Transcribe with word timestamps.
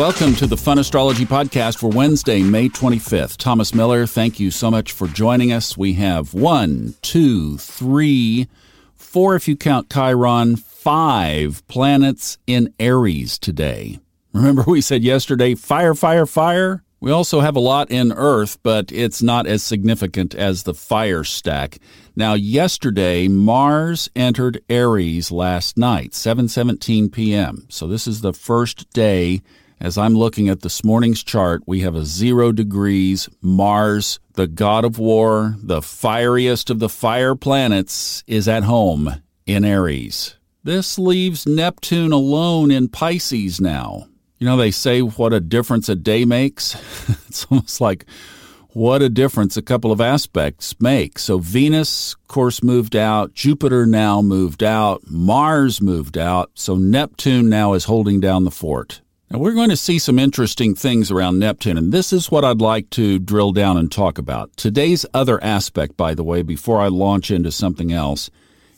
Welcome 0.00 0.34
to 0.36 0.46
the 0.46 0.56
Fun 0.56 0.78
Astrology 0.78 1.26
Podcast 1.26 1.76
for 1.76 1.90
Wednesday, 1.90 2.42
May 2.42 2.70
25th. 2.70 3.36
Thomas 3.36 3.74
Miller, 3.74 4.06
thank 4.06 4.40
you 4.40 4.50
so 4.50 4.70
much 4.70 4.92
for 4.92 5.06
joining 5.06 5.52
us. 5.52 5.76
We 5.76 5.92
have 5.92 6.32
one, 6.32 6.94
two, 7.02 7.58
three, 7.58 8.48
four, 8.96 9.36
if 9.36 9.46
you 9.46 9.56
count 9.56 9.92
Chiron, 9.92 10.56
five 10.56 11.62
planets 11.68 12.38
in 12.46 12.72
Aries 12.80 13.38
today. 13.38 14.00
Remember, 14.32 14.64
we 14.66 14.80
said 14.80 15.02
yesterday 15.04 15.54
fire, 15.54 15.94
fire, 15.94 16.24
fire? 16.24 16.82
We 17.00 17.10
also 17.10 17.40
have 17.40 17.56
a 17.56 17.60
lot 17.60 17.90
in 17.90 18.12
Earth, 18.12 18.58
but 18.62 18.92
it's 18.92 19.22
not 19.22 19.46
as 19.46 19.62
significant 19.62 20.34
as 20.34 20.64
the 20.64 20.74
fire 20.74 21.24
stack. 21.24 21.78
Now, 22.14 22.34
yesterday, 22.34 23.26
Mars 23.26 24.10
entered 24.14 24.62
Aries 24.68 25.30
last 25.30 25.78
night, 25.78 26.12
7:17 26.12 27.10
p.m. 27.10 27.66
So 27.70 27.86
this 27.86 28.06
is 28.06 28.20
the 28.20 28.34
first 28.34 28.90
day 28.92 29.40
as 29.82 29.96
I'm 29.96 30.14
looking 30.14 30.50
at 30.50 30.60
this 30.60 30.84
morning's 30.84 31.22
chart, 31.22 31.62
we 31.66 31.80
have 31.80 31.94
a 31.94 32.04
0 32.04 32.52
degrees 32.52 33.30
Mars, 33.40 34.20
the 34.34 34.46
god 34.46 34.84
of 34.84 34.98
war, 34.98 35.56
the 35.62 35.80
fieriest 35.80 36.68
of 36.68 36.80
the 36.80 36.90
fire 36.90 37.34
planets 37.34 38.22
is 38.26 38.46
at 38.46 38.64
home 38.64 39.22
in 39.46 39.64
Aries. 39.64 40.36
This 40.62 40.98
leaves 40.98 41.46
Neptune 41.46 42.12
alone 42.12 42.70
in 42.70 42.88
Pisces 42.88 43.58
now. 43.58 44.06
You 44.40 44.46
know, 44.46 44.56
they 44.56 44.70
say 44.70 45.02
what 45.02 45.34
a 45.34 45.40
difference 45.40 45.90
a 45.90 45.94
day 45.94 46.24
makes. 46.24 46.74
it's 47.28 47.44
almost 47.50 47.78
like 47.78 48.06
what 48.72 49.02
a 49.02 49.10
difference 49.10 49.58
a 49.58 49.62
couple 49.62 49.92
of 49.92 50.00
aspects 50.00 50.74
make. 50.80 51.18
So 51.18 51.38
Venus, 51.38 52.14
of 52.14 52.28
course, 52.28 52.62
moved 52.62 52.96
out. 52.96 53.34
Jupiter 53.34 53.84
now 53.84 54.22
moved 54.22 54.62
out. 54.62 55.02
Mars 55.06 55.82
moved 55.82 56.16
out. 56.16 56.52
So 56.54 56.76
Neptune 56.76 57.50
now 57.50 57.74
is 57.74 57.84
holding 57.84 58.18
down 58.18 58.44
the 58.44 58.50
fort. 58.50 59.02
Now 59.30 59.40
we're 59.40 59.52
going 59.52 59.68
to 59.68 59.76
see 59.76 59.98
some 59.98 60.18
interesting 60.18 60.74
things 60.74 61.10
around 61.10 61.38
Neptune, 61.38 61.76
and 61.76 61.92
this 61.92 62.10
is 62.10 62.30
what 62.30 62.44
I'd 62.44 62.62
like 62.62 62.88
to 62.90 63.18
drill 63.18 63.52
down 63.52 63.76
and 63.76 63.92
talk 63.92 64.16
about. 64.16 64.56
Today's 64.56 65.04
other 65.12 65.42
aspect, 65.44 65.98
by 65.98 66.14
the 66.14 66.24
way, 66.24 66.40
before 66.42 66.80
I 66.80 66.88
launch 66.88 67.30
into 67.30 67.52
something 67.52 67.92
else, 67.92 68.30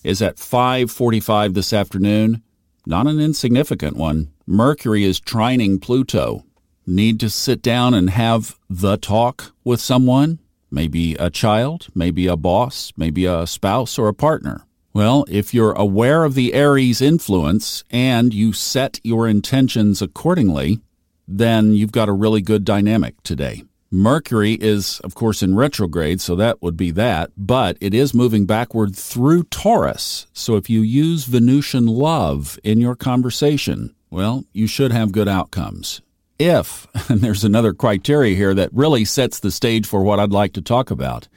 is 0.02 0.20
at 0.20 0.38
5:45 0.38 1.54
this 1.54 1.72
afternoon. 1.72 2.42
Not 2.84 3.06
an 3.06 3.20
insignificant 3.20 3.96
one. 3.96 4.28
Mercury 4.52 5.02
is 5.04 5.18
trining 5.18 5.80
Pluto. 5.80 6.44
Need 6.86 7.18
to 7.20 7.30
sit 7.30 7.62
down 7.62 7.94
and 7.94 8.10
have 8.10 8.58
the 8.68 8.98
talk 8.98 9.54
with 9.64 9.80
someone? 9.80 10.40
Maybe 10.70 11.14
a 11.14 11.30
child, 11.30 11.86
maybe 11.94 12.26
a 12.26 12.36
boss, 12.36 12.92
maybe 12.94 13.24
a 13.24 13.46
spouse 13.46 13.98
or 13.98 14.08
a 14.08 14.14
partner. 14.14 14.66
Well, 14.92 15.24
if 15.26 15.54
you're 15.54 15.72
aware 15.72 16.24
of 16.24 16.34
the 16.34 16.52
Aries 16.52 17.00
influence 17.00 17.82
and 17.90 18.34
you 18.34 18.52
set 18.52 19.00
your 19.02 19.26
intentions 19.26 20.02
accordingly, 20.02 20.80
then 21.26 21.72
you've 21.72 21.90
got 21.90 22.10
a 22.10 22.12
really 22.12 22.42
good 22.42 22.62
dynamic 22.62 23.22
today. 23.22 23.62
Mercury 23.90 24.58
is, 24.60 25.00
of 25.00 25.14
course, 25.14 25.42
in 25.42 25.56
retrograde, 25.56 26.20
so 26.20 26.36
that 26.36 26.60
would 26.60 26.76
be 26.76 26.90
that, 26.90 27.30
but 27.38 27.78
it 27.80 27.94
is 27.94 28.12
moving 28.12 28.44
backward 28.44 28.94
through 28.94 29.44
Taurus. 29.44 30.26
So 30.34 30.56
if 30.56 30.68
you 30.68 30.82
use 30.82 31.24
Venusian 31.24 31.86
love 31.86 32.58
in 32.62 32.82
your 32.82 32.96
conversation, 32.96 33.94
well, 34.12 34.44
you 34.52 34.66
should 34.66 34.92
have 34.92 35.10
good 35.10 35.26
outcomes. 35.26 36.02
If, 36.38 36.86
and 37.08 37.22
there's 37.22 37.44
another 37.44 37.72
criteria 37.72 38.36
here 38.36 38.52
that 38.52 38.68
really 38.74 39.06
sets 39.06 39.40
the 39.40 39.50
stage 39.50 39.86
for 39.86 40.02
what 40.02 40.20
I'd 40.20 40.30
like 40.30 40.52
to 40.52 40.62
talk 40.62 40.90
about, 40.90 41.28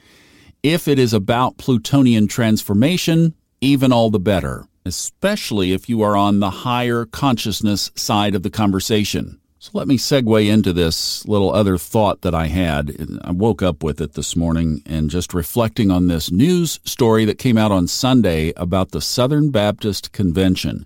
if 0.62 0.86
it 0.86 0.98
is 0.98 1.14
about 1.14 1.56
Plutonian 1.56 2.28
transformation, 2.28 3.34
even 3.62 3.92
all 3.92 4.10
the 4.10 4.20
better, 4.20 4.68
especially 4.84 5.72
if 5.72 5.88
you 5.88 6.02
are 6.02 6.16
on 6.16 6.40
the 6.40 6.50
higher 6.50 7.06
consciousness 7.06 7.90
side 7.94 8.34
of 8.34 8.42
the 8.42 8.50
conversation. 8.50 9.40
So 9.58 9.70
let 9.72 9.88
me 9.88 9.96
segue 9.96 10.46
into 10.46 10.74
this 10.74 11.26
little 11.26 11.54
other 11.54 11.78
thought 11.78 12.20
that 12.20 12.34
I 12.34 12.48
had. 12.48 12.94
I 13.24 13.30
woke 13.30 13.62
up 13.62 13.82
with 13.82 14.02
it 14.02 14.12
this 14.12 14.36
morning 14.36 14.82
and 14.84 15.08
just 15.08 15.32
reflecting 15.32 15.90
on 15.90 16.08
this 16.08 16.30
news 16.30 16.78
story 16.84 17.24
that 17.24 17.38
came 17.38 17.56
out 17.56 17.72
on 17.72 17.86
Sunday 17.86 18.52
about 18.54 18.90
the 18.90 19.00
Southern 19.00 19.50
Baptist 19.50 20.12
Convention. 20.12 20.84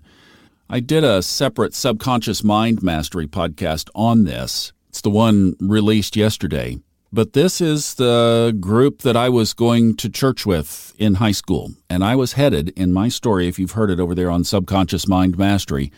I 0.73 0.79
did 0.79 1.03
a 1.03 1.21
separate 1.21 1.75
subconscious 1.75 2.45
mind 2.45 2.81
mastery 2.81 3.27
podcast 3.27 3.89
on 3.93 4.23
this. 4.23 4.71
It's 4.87 5.01
the 5.01 5.09
one 5.09 5.57
released 5.59 6.15
yesterday. 6.15 6.79
But 7.11 7.33
this 7.33 7.59
is 7.59 7.95
the 7.95 8.55
group 8.57 9.01
that 9.01 9.17
I 9.17 9.27
was 9.27 9.51
going 9.51 9.97
to 9.97 10.07
church 10.07 10.45
with 10.45 10.95
in 10.97 11.15
high 11.15 11.33
school. 11.33 11.71
And 11.89 12.05
I 12.05 12.15
was 12.15 12.33
headed 12.33 12.69
in 12.69 12.93
my 12.93 13.09
story, 13.09 13.49
if 13.49 13.59
you've 13.59 13.73
heard 13.73 13.91
it 13.91 13.99
over 13.99 14.15
there 14.15 14.31
on 14.31 14.45
Subconscious 14.45 15.09
Mind 15.09 15.37
Mastery, 15.37 15.91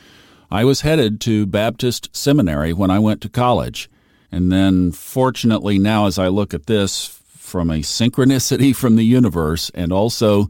I 0.50 0.63
was 0.63 0.81
headed 0.81 1.22
to 1.22 1.45
Baptist 1.45 2.09
Seminary 2.11 2.73
when 2.73 2.90
I 2.90 2.97
went 2.97 3.22
to 3.22 3.29
college. 3.29 3.91
And 4.31 4.51
then, 4.51 4.91
fortunately, 4.91 5.78
now 5.78 6.07
as 6.07 6.17
I 6.17 6.29
look 6.29 6.51
at 6.51 6.66
this 6.66 7.22
from 7.28 7.69
a 7.69 7.81
synchronicity 7.81 8.75
from 8.75 8.95
the 8.95 9.05
universe 9.05 9.69
and 9.75 9.94
also 9.94 10.50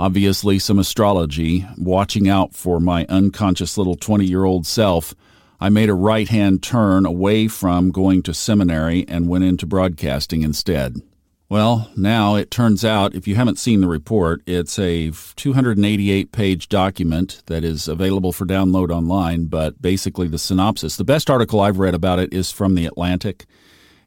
obviously 0.00 0.58
some 0.58 0.78
astrology, 0.78 1.66
watching 1.76 2.26
out 2.26 2.54
for 2.54 2.80
my 2.80 3.04
unconscious 3.10 3.76
little 3.76 3.96
20 3.96 4.24
year 4.24 4.44
old 4.44 4.66
self, 4.66 5.14
I 5.60 5.68
made 5.68 5.90
a 5.90 5.94
right 5.94 6.26
hand 6.26 6.62
turn 6.62 7.04
away 7.04 7.48
from 7.48 7.90
going 7.90 8.22
to 8.22 8.32
seminary 8.32 9.06
and 9.06 9.28
went 9.28 9.44
into 9.44 9.66
broadcasting 9.66 10.42
instead. 10.42 11.02
Well, 11.50 11.90
now 11.98 12.36
it 12.36 12.50
turns 12.50 12.82
out, 12.82 13.14
if 13.14 13.28
you 13.28 13.34
haven't 13.34 13.58
seen 13.58 13.82
the 13.82 13.88
report, 13.88 14.40
it's 14.46 14.78
a 14.78 15.12
288 15.36 16.32
page 16.32 16.70
document 16.70 17.42
that 17.46 17.62
is 17.62 17.86
available 17.86 18.32
for 18.32 18.46
download 18.46 18.90
online, 18.90 19.46
but 19.46 19.82
basically 19.82 20.28
the 20.28 20.38
synopsis. 20.38 20.96
The 20.96 21.04
best 21.04 21.28
article 21.28 21.60
I've 21.60 21.78
read 21.78 21.94
about 21.94 22.20
it 22.20 22.32
is 22.32 22.50
from 22.50 22.74
The 22.74 22.86
Atlantic, 22.86 23.44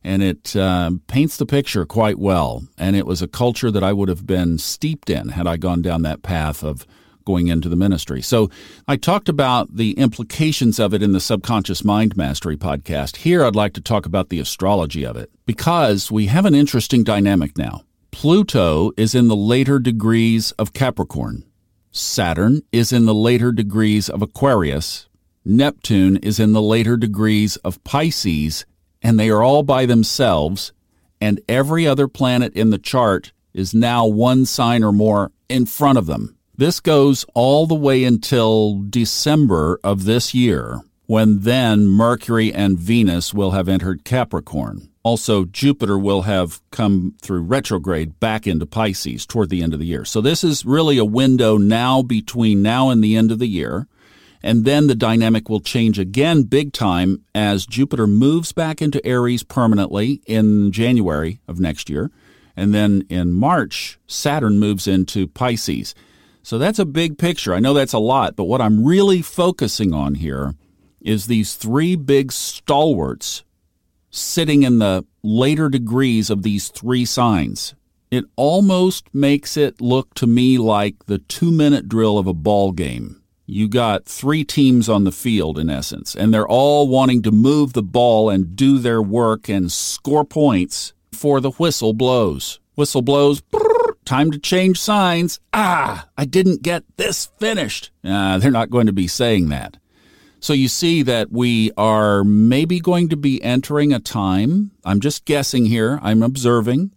and 0.04 0.22
it 0.22 0.56
uh, 0.56 0.92
paints 1.08 1.38
the 1.38 1.46
picture 1.46 1.86
quite 1.86 2.20
well. 2.20 2.64
And 2.78 2.96
it 2.96 3.06
was 3.06 3.22
a 3.22 3.28
culture 3.28 3.72
that 3.72 3.84
I 3.84 3.94
would 3.94 4.10
have 4.10 4.26
been 4.28 4.58
steeped 4.58 5.10
in 5.10 5.30
had 5.30 5.48
I 5.48 5.58
gone 5.58 5.82
down 5.82 6.02
that 6.04 6.24
path 6.24 6.64
of 6.64 6.86
going 7.26 7.48
into 7.48 7.70
the 7.70 7.76
ministry. 7.76 8.22
So 8.22 8.50
I 8.88 8.98
talked 8.98 9.30
about 9.30 9.76
the 9.76 9.94
implications 9.94 10.80
of 10.80 10.94
it 10.94 11.02
in 11.02 11.14
the 11.14 11.20
Subconscious 11.20 11.84
Mind 11.84 12.18
Mastery 12.18 12.58
podcast. 12.58 13.18
Here 13.18 13.46
I'd 13.46 13.56
like 13.56 13.74
to 13.74 13.82
talk 13.82 14.06
about 14.06 14.30
the 14.30 14.40
astrology 14.40 15.06
of 15.06 15.16
it 15.16 15.32
because 15.46 16.12
we 16.12 16.28
have 16.28 16.46
an 16.46 16.56
interesting 16.56 17.04
dynamic 17.04 17.58
now. 17.58 17.84
Pluto 18.12 18.92
is 18.98 19.16
in 19.16 19.28
the 19.28 19.36
later 19.36 19.80
degrees 19.80 20.52
of 20.54 20.74
Capricorn. 20.74 21.46
Saturn 21.92 22.62
is 22.72 22.92
in 22.92 23.06
the 23.06 23.14
later 23.14 23.52
degrees 23.52 24.10
of 24.10 24.22
Aquarius. 24.22 25.08
Neptune 25.46 26.18
is 26.18 26.40
in 26.40 26.54
the 26.54 26.62
later 26.62 26.96
degrees 26.96 27.58
of 27.58 27.84
Pisces, 27.84 28.66
and 29.04 29.20
they 29.20 29.30
are 29.30 29.44
all 29.44 29.62
by 29.62 29.86
themselves, 29.86 30.72
and 31.22 31.42
every 31.48 31.86
other 31.86 32.08
planet 32.08 32.54
in 32.54 32.70
the 32.70 32.78
chart 32.78 33.34
is 33.54 33.74
now 33.74 34.08
one 34.08 34.46
sign 34.46 34.84
or 34.84 34.92
more 34.92 35.32
in 35.50 35.66
front 35.66 35.98
of 35.98 36.08
them. 36.08 36.36
This 36.56 36.80
goes 36.80 37.26
all 37.34 37.68
the 37.68 37.76
way 37.76 38.04
until 38.04 38.82
December 38.90 39.80
of 39.84 40.06
this 40.06 40.34
year, 40.34 40.82
when 41.06 41.40
then 41.40 41.86
Mercury 41.88 42.54
and 42.54 42.80
Venus 42.80 43.34
will 43.34 43.52
have 43.52 43.68
entered 43.68 44.04
Capricorn. 44.04 44.90
Also, 45.04 45.44
Jupiter 45.44 45.98
will 45.98 46.22
have 46.22 46.62
come 46.72 47.16
through 47.22 47.42
retrograde 47.42 48.20
back 48.22 48.48
into 48.48 48.66
Pisces 48.66 49.26
toward 49.26 49.50
the 49.50 49.62
end 49.62 49.74
of 49.74 49.80
the 49.80 49.86
year. 49.86 50.06
So, 50.06 50.22
this 50.22 50.44
is 50.46 50.66
really 50.66 50.98
a 50.98 51.04
window 51.04 51.58
now 51.58 52.02
between 52.02 52.62
now 52.62 52.90
and 52.90 53.04
the 53.04 53.18
end 53.18 53.30
of 53.30 53.40
the 53.40 53.48
year. 53.48 53.88
And 54.44 54.66
then 54.66 54.88
the 54.88 54.96
dynamic 54.96 55.48
will 55.48 55.62
change 55.62 55.98
again 55.98 56.44
big 56.44 56.74
time 56.74 57.24
as 57.34 57.66
Jupiter 57.66 58.06
moves 58.06 58.52
back 58.52 58.82
into 58.82 59.06
Aries 59.06 59.42
permanently 59.42 60.22
in 60.26 60.72
January 60.74 61.40
of 61.48 61.62
next 61.62 61.90
year. 61.90 62.12
And 62.56 62.74
then 62.74 63.06
in 63.10 63.32
March, 63.32 63.98
Saturn 64.06 64.60
moves 64.60 64.86
into 64.86 65.28
Pisces. 65.28 65.96
So 66.44 66.58
that's 66.58 66.78
a 66.78 66.86
big 66.86 67.18
picture. 67.18 67.54
I 67.54 67.62
know 67.62 67.74
that's 67.74 67.94
a 67.94 68.00
lot, 68.00 68.36
but 68.36 68.44
what 68.44 68.60
I'm 68.60 68.84
really 68.84 69.22
focusing 69.22 69.94
on 69.94 70.16
here 70.16 70.56
is 71.00 71.26
these 71.26 71.56
three 71.56 71.96
big 71.96 72.34
stalwarts 72.34 73.44
sitting 74.10 74.64
in 74.64 74.80
the 74.80 75.06
later 75.24 75.70
degrees 75.70 76.30
of 76.30 76.44
these 76.44 76.68
three 76.68 77.06
signs. 77.06 77.76
It 78.12 78.26
almost 78.36 79.14
makes 79.16 79.58
it 79.58 79.82
look 79.82 80.14
to 80.16 80.28
me 80.28 80.58
like 80.58 81.06
the 81.06 81.18
two 81.18 81.50
minute 81.50 81.88
drill 81.88 82.18
of 82.18 82.28
a 82.28 82.34
ball 82.34 82.74
game. 82.74 83.23
You 83.46 83.68
got 83.68 84.06
three 84.06 84.46
teams 84.46 84.88
on 84.88 85.04
the 85.04 85.12
field, 85.12 85.60
in 85.60 85.70
essence, 85.70 86.16
and 86.16 86.34
they're 86.34 86.48
all 86.48 86.88
wanting 86.88 87.22
to 87.24 87.32
move 87.32 87.74
the 87.74 87.84
ball 87.84 88.30
and 88.30 88.56
do 88.56 88.78
their 88.78 89.02
work 89.02 89.50
and 89.50 89.70
score 89.70 90.24
points 90.24 90.94
before 91.12 91.42
the 91.42 91.52
whistle 91.52 91.94
blows. 91.94 92.60
Whistle 92.76 93.02
blows. 93.02 93.42
Brrr, 93.42 93.96
time 94.06 94.32
to 94.32 94.40
change 94.40 94.80
signs. 94.80 95.42
Ah, 95.54 96.08
I 96.18 96.24
didn't 96.26 96.64
get 96.64 96.84
this 96.96 97.30
finished. 97.38 97.92
Uh, 98.04 98.38
they're 98.38 98.50
not 98.50 98.70
going 98.70 98.88
to 98.88 98.94
be 98.94 99.08
saying 99.08 99.50
that. 99.50 99.78
So 100.40 100.54
you 100.54 100.68
see 100.68 101.04
that 101.04 101.32
we 101.32 101.72
are 101.78 102.24
maybe 102.24 102.80
going 102.80 103.10
to 103.10 103.18
be 103.18 103.44
entering 103.44 103.94
a 103.94 104.00
time. 104.00 104.72
I'm 104.84 105.00
just 105.00 105.26
guessing 105.26 105.66
here. 105.66 106.00
I'm 106.02 106.24
observing. 106.24 106.92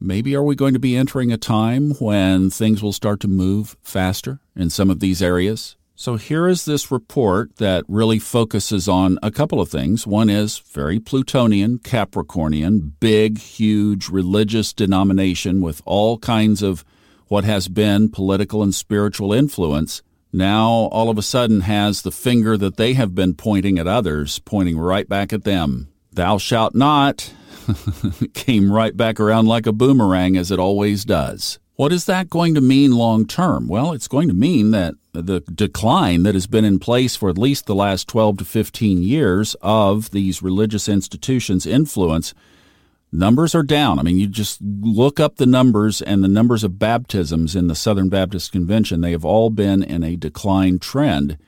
Maybe 0.00 0.36
are 0.36 0.42
we 0.42 0.54
going 0.54 0.74
to 0.74 0.78
be 0.78 0.96
entering 0.96 1.32
a 1.32 1.36
time 1.36 1.90
when 1.94 2.50
things 2.50 2.82
will 2.82 2.92
start 2.92 3.18
to 3.20 3.28
move 3.28 3.76
faster 3.82 4.38
in 4.54 4.70
some 4.70 4.90
of 4.90 5.00
these 5.00 5.20
areas? 5.20 5.76
So 5.96 6.14
here 6.14 6.46
is 6.46 6.64
this 6.64 6.92
report 6.92 7.56
that 7.56 7.84
really 7.88 8.20
focuses 8.20 8.88
on 8.88 9.18
a 9.20 9.32
couple 9.32 9.60
of 9.60 9.68
things. 9.68 10.06
One 10.06 10.30
is 10.30 10.58
very 10.58 11.00
Plutonian, 11.00 11.80
Capricornian, 11.80 12.92
big, 13.00 13.38
huge 13.38 14.08
religious 14.08 14.72
denomination 14.72 15.60
with 15.60 15.82
all 15.84 16.18
kinds 16.18 16.62
of 16.62 16.84
what 17.26 17.42
has 17.42 17.66
been 17.66 18.10
political 18.10 18.62
and 18.62 18.72
spiritual 18.72 19.32
influence. 19.32 20.02
Now, 20.32 20.70
all 20.70 21.10
of 21.10 21.18
a 21.18 21.22
sudden, 21.22 21.62
has 21.62 22.02
the 22.02 22.12
finger 22.12 22.56
that 22.56 22.76
they 22.76 22.92
have 22.92 23.16
been 23.16 23.34
pointing 23.34 23.76
at 23.80 23.88
others, 23.88 24.38
pointing 24.38 24.78
right 24.78 25.08
back 25.08 25.32
at 25.32 25.42
them. 25.42 25.88
Thou 26.12 26.38
shalt 26.38 26.76
not 26.76 27.32
came 28.34 28.70
right 28.72 28.96
back 28.96 29.20
around 29.20 29.46
like 29.46 29.66
a 29.66 29.72
boomerang, 29.72 30.36
as 30.36 30.50
it 30.50 30.58
always 30.58 31.04
does. 31.04 31.58
What 31.76 31.92
is 31.92 32.06
that 32.06 32.28
going 32.28 32.54
to 32.54 32.60
mean 32.60 32.92
long 32.92 33.24
term? 33.24 33.68
Well, 33.68 33.92
it's 33.92 34.08
going 34.08 34.28
to 34.28 34.34
mean 34.34 34.72
that 34.72 34.94
the 35.12 35.40
decline 35.40 36.24
that 36.24 36.34
has 36.34 36.46
been 36.46 36.64
in 36.64 36.78
place 36.78 37.14
for 37.14 37.28
at 37.28 37.38
least 37.38 37.66
the 37.66 37.74
last 37.74 38.08
12 38.08 38.38
to 38.38 38.44
15 38.44 39.02
years 39.02 39.54
of 39.62 40.10
these 40.10 40.42
religious 40.42 40.88
institutions' 40.88 41.66
influence, 41.66 42.34
numbers 43.12 43.54
are 43.54 43.62
down. 43.62 43.98
I 43.98 44.02
mean, 44.02 44.18
you 44.18 44.26
just 44.26 44.60
look 44.60 45.20
up 45.20 45.36
the 45.36 45.46
numbers 45.46 46.02
and 46.02 46.22
the 46.22 46.28
numbers 46.28 46.64
of 46.64 46.78
baptisms 46.78 47.54
in 47.54 47.68
the 47.68 47.74
Southern 47.74 48.08
Baptist 48.08 48.52
Convention, 48.52 49.00
they 49.00 49.12
have 49.12 49.24
all 49.24 49.50
been 49.50 49.82
in 49.82 50.02
a 50.02 50.16
decline 50.16 50.78
trend. 50.78 51.38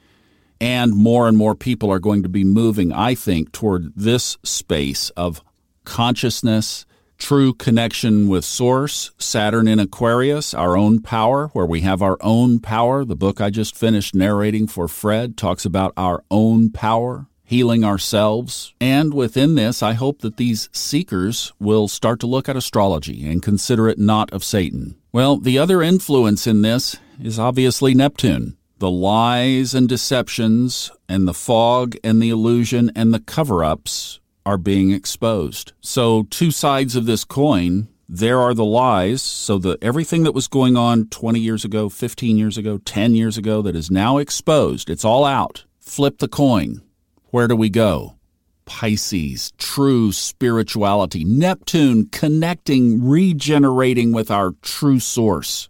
And 0.60 0.94
more 0.94 1.26
and 1.26 1.38
more 1.38 1.54
people 1.54 1.90
are 1.90 1.98
going 1.98 2.22
to 2.22 2.28
be 2.28 2.44
moving, 2.44 2.92
I 2.92 3.14
think, 3.14 3.50
toward 3.50 3.94
this 3.96 4.36
space 4.44 5.10
of 5.10 5.42
consciousness 5.90 6.86
true 7.18 7.52
connection 7.52 8.28
with 8.28 8.44
Source, 8.44 9.10
Saturn 9.18 9.68
in 9.68 9.78
Aquarius, 9.78 10.54
our 10.54 10.76
own 10.76 11.02
power, 11.02 11.48
where 11.48 11.66
we 11.66 11.80
have 11.80 12.00
our 12.00 12.16
own 12.20 12.60
power. 12.60 13.04
The 13.04 13.16
book 13.16 13.40
I 13.40 13.50
just 13.50 13.76
finished 13.76 14.14
narrating 14.14 14.68
for 14.68 14.88
Fred 14.88 15.36
talks 15.36 15.64
about 15.64 15.92
our 15.96 16.22
own 16.30 16.70
power, 16.70 17.26
healing 17.44 17.84
ourselves. 17.84 18.72
And 18.80 19.12
within 19.12 19.56
this, 19.56 19.82
I 19.82 19.92
hope 19.92 20.20
that 20.20 20.38
these 20.38 20.70
seekers 20.72 21.52
will 21.58 21.88
start 21.88 22.20
to 22.20 22.26
look 22.26 22.48
at 22.48 22.56
astrology 22.56 23.28
and 23.28 23.42
consider 23.42 23.88
it 23.88 23.98
not 23.98 24.32
of 24.32 24.44
Satan. 24.44 24.96
Well, 25.12 25.38
the 25.38 25.58
other 25.58 25.82
influence 25.82 26.46
in 26.46 26.62
this 26.62 26.96
is 27.20 27.38
obviously 27.38 27.94
Neptune. 27.94 28.56
The 28.78 28.90
lies 28.90 29.74
and 29.74 29.88
deceptions 29.88 30.90
and 31.08 31.28
the 31.28 31.34
fog 31.34 31.96
and 32.02 32.22
the 32.22 32.30
illusion 32.30 32.92
and 32.94 33.12
the 33.12 33.20
cover 33.20 33.62
ups 33.62 34.20
are 34.50 34.58
being 34.58 34.90
exposed. 34.90 35.72
So, 35.80 36.24
two 36.24 36.50
sides 36.50 36.96
of 36.96 37.06
this 37.06 37.24
coin. 37.24 37.86
There 38.08 38.40
are 38.40 38.52
the 38.52 38.64
lies. 38.64 39.22
So, 39.22 39.58
the 39.58 39.78
everything 39.80 40.24
that 40.24 40.34
was 40.34 40.48
going 40.48 40.76
on 40.76 41.06
20 41.06 41.38
years 41.38 41.64
ago, 41.64 41.88
15 41.88 42.36
years 42.36 42.58
ago, 42.58 42.78
10 42.78 43.14
years 43.14 43.38
ago 43.38 43.62
that 43.62 43.76
is 43.76 43.92
now 43.92 44.18
exposed, 44.18 44.90
it's 44.90 45.04
all 45.04 45.24
out. 45.24 45.64
Flip 45.78 46.18
the 46.18 46.26
coin. 46.26 46.82
Where 47.26 47.46
do 47.46 47.54
we 47.54 47.70
go? 47.70 48.16
Pisces, 48.64 49.52
true 49.56 50.10
spirituality. 50.10 51.22
Neptune 51.22 52.08
connecting, 52.08 53.08
regenerating 53.08 54.10
with 54.10 54.32
our 54.32 54.56
true 54.62 54.98
source. 54.98 55.68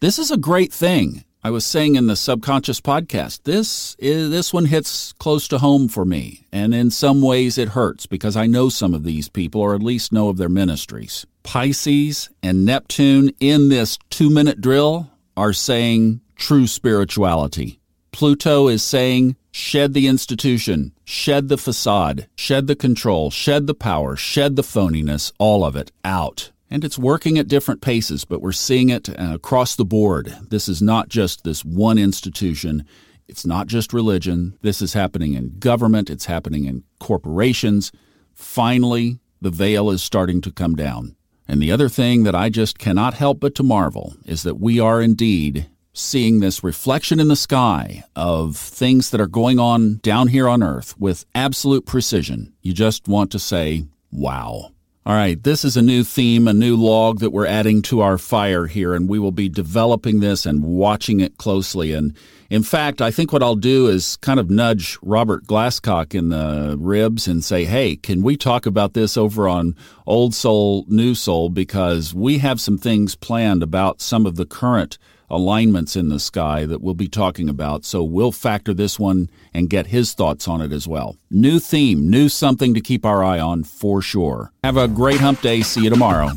This 0.00 0.18
is 0.18 0.30
a 0.30 0.36
great 0.36 0.70
thing. 0.70 1.24
I 1.44 1.50
was 1.50 1.66
saying 1.66 1.96
in 1.96 2.06
the 2.06 2.14
subconscious 2.14 2.80
podcast, 2.80 3.42
this 3.42 3.96
is 3.98 4.30
this 4.30 4.52
one 4.52 4.66
hits 4.66 5.12
close 5.14 5.48
to 5.48 5.58
home 5.58 5.88
for 5.88 6.04
me, 6.04 6.46
and 6.52 6.72
in 6.72 6.92
some 6.92 7.20
ways 7.20 7.58
it 7.58 7.70
hurts 7.70 8.06
because 8.06 8.36
I 8.36 8.46
know 8.46 8.68
some 8.68 8.94
of 8.94 9.02
these 9.02 9.28
people 9.28 9.60
or 9.60 9.74
at 9.74 9.82
least 9.82 10.12
know 10.12 10.28
of 10.28 10.36
their 10.36 10.48
ministries. 10.48 11.26
Pisces 11.42 12.30
and 12.44 12.64
Neptune 12.64 13.32
in 13.40 13.70
this 13.70 13.98
2-minute 14.12 14.60
drill 14.60 15.10
are 15.36 15.52
saying 15.52 16.20
true 16.36 16.68
spirituality. 16.68 17.80
Pluto 18.12 18.68
is 18.68 18.84
saying 18.84 19.34
shed 19.50 19.94
the 19.94 20.06
institution, 20.06 20.92
shed 21.04 21.48
the 21.48 21.58
facade, 21.58 22.28
shed 22.36 22.68
the 22.68 22.76
control, 22.76 23.32
shed 23.32 23.66
the 23.66 23.74
power, 23.74 24.14
shed 24.14 24.54
the 24.54 24.62
phoniness, 24.62 25.32
all 25.40 25.64
of 25.64 25.74
it 25.74 25.90
out. 26.04 26.52
And 26.72 26.84
it's 26.84 26.98
working 26.98 27.36
at 27.36 27.48
different 27.48 27.82
paces, 27.82 28.24
but 28.24 28.40
we're 28.40 28.52
seeing 28.52 28.88
it 28.88 29.10
uh, 29.10 29.34
across 29.34 29.76
the 29.76 29.84
board. 29.84 30.34
This 30.48 30.68
is 30.70 30.80
not 30.80 31.10
just 31.10 31.44
this 31.44 31.66
one 31.66 31.98
institution. 31.98 32.86
It's 33.28 33.44
not 33.44 33.66
just 33.66 33.92
religion. 33.92 34.56
This 34.62 34.80
is 34.80 34.94
happening 34.94 35.34
in 35.34 35.58
government. 35.58 36.08
It's 36.08 36.24
happening 36.24 36.64
in 36.64 36.84
corporations. 36.98 37.92
Finally, 38.32 39.20
the 39.38 39.50
veil 39.50 39.90
is 39.90 40.02
starting 40.02 40.40
to 40.40 40.50
come 40.50 40.74
down. 40.74 41.14
And 41.46 41.60
the 41.60 41.70
other 41.70 41.90
thing 41.90 42.22
that 42.22 42.34
I 42.34 42.48
just 42.48 42.78
cannot 42.78 43.12
help 43.12 43.38
but 43.38 43.54
to 43.56 43.62
marvel 43.62 44.14
is 44.24 44.42
that 44.42 44.58
we 44.58 44.80
are 44.80 45.02
indeed 45.02 45.66
seeing 45.92 46.40
this 46.40 46.64
reflection 46.64 47.20
in 47.20 47.28
the 47.28 47.36
sky 47.36 48.02
of 48.16 48.56
things 48.56 49.10
that 49.10 49.20
are 49.20 49.26
going 49.26 49.58
on 49.58 49.96
down 49.96 50.28
here 50.28 50.48
on 50.48 50.62
earth 50.62 50.98
with 50.98 51.26
absolute 51.34 51.84
precision. 51.84 52.54
You 52.62 52.72
just 52.72 53.08
want 53.08 53.30
to 53.32 53.38
say, 53.38 53.84
wow. 54.10 54.70
All 55.04 55.14
right, 55.16 55.42
this 55.42 55.64
is 55.64 55.76
a 55.76 55.82
new 55.82 56.04
theme, 56.04 56.46
a 56.46 56.52
new 56.52 56.76
log 56.76 57.18
that 57.18 57.30
we're 57.30 57.44
adding 57.44 57.82
to 57.82 58.02
our 58.02 58.18
fire 58.18 58.68
here, 58.68 58.94
and 58.94 59.08
we 59.08 59.18
will 59.18 59.32
be 59.32 59.48
developing 59.48 60.20
this 60.20 60.46
and 60.46 60.62
watching 60.62 61.18
it 61.18 61.38
closely. 61.38 61.92
And 61.92 62.14
in 62.50 62.62
fact, 62.62 63.02
I 63.02 63.10
think 63.10 63.32
what 63.32 63.42
I'll 63.42 63.56
do 63.56 63.88
is 63.88 64.16
kind 64.18 64.38
of 64.38 64.48
nudge 64.48 64.96
Robert 65.02 65.44
Glasscock 65.44 66.14
in 66.14 66.28
the 66.28 66.76
ribs 66.78 67.26
and 67.26 67.42
say, 67.42 67.64
hey, 67.64 67.96
can 67.96 68.22
we 68.22 68.36
talk 68.36 68.64
about 68.64 68.94
this 68.94 69.16
over 69.16 69.48
on 69.48 69.74
Old 70.06 70.36
Soul, 70.36 70.84
New 70.86 71.16
Soul? 71.16 71.48
Because 71.48 72.14
we 72.14 72.38
have 72.38 72.60
some 72.60 72.78
things 72.78 73.16
planned 73.16 73.64
about 73.64 74.00
some 74.00 74.24
of 74.24 74.36
the 74.36 74.46
current 74.46 74.98
alignments 75.32 75.96
in 75.96 76.10
the 76.10 76.20
sky 76.20 76.66
that 76.66 76.80
we'll 76.80 76.94
be 76.94 77.08
talking 77.08 77.48
about. 77.48 77.84
So 77.84 78.04
we'll 78.04 78.30
factor 78.30 78.72
this 78.74 78.98
one 78.98 79.30
and 79.52 79.70
get 79.70 79.88
his 79.88 80.12
thoughts 80.12 80.46
on 80.46 80.60
it 80.60 80.70
as 80.70 80.86
well. 80.86 81.16
New 81.30 81.58
theme, 81.58 82.08
new 82.08 82.28
something 82.28 82.74
to 82.74 82.80
keep 82.80 83.04
our 83.04 83.24
eye 83.24 83.40
on 83.40 83.64
for 83.64 84.02
sure. 84.02 84.52
Have 84.62 84.76
a 84.76 84.86
great 84.86 85.20
hump 85.20 85.40
day. 85.40 85.62
See 85.62 85.82
you 85.82 85.90
tomorrow. 85.90 86.30